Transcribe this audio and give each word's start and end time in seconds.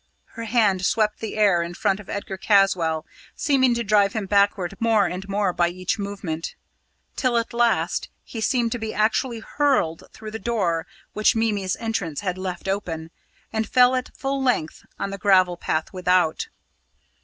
Her 0.33 0.45
hand 0.45 0.83
swept 0.83 1.19
the 1.19 1.35
air 1.37 1.61
in 1.61 1.75
front 1.75 1.99
of 1.99 2.09
Edgar 2.09 2.35
Caswall, 2.35 3.05
seeming 3.35 3.75
to 3.75 3.83
drive 3.83 4.13
him 4.13 4.25
backward 4.25 4.73
more 4.79 5.05
and 5.05 5.29
more 5.29 5.53
by 5.53 5.69
each 5.69 5.99
movement, 5.99 6.55
till 7.15 7.37
at 7.37 7.53
last 7.53 8.09
he 8.23 8.41
seemed 8.41 8.71
to 8.71 8.79
be 8.79 8.95
actually 8.95 9.41
hurled 9.41 10.05
through 10.11 10.31
the 10.31 10.39
door 10.39 10.87
which 11.13 11.35
Mimi's 11.35 11.75
entrance 11.75 12.21
had 12.21 12.39
left 12.39 12.67
open, 12.67 13.11
and 13.53 13.69
fell 13.69 13.93
at 13.93 14.17
full 14.17 14.41
length 14.41 14.83
on 14.97 15.11
the 15.11 15.19
gravel 15.19 15.55
path 15.55 15.93
without. 15.93 16.47